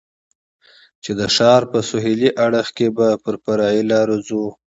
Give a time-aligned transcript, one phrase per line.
[1.03, 4.43] چې د ښار په سهېلي اړخ کې به پر فرعي لارو ځو.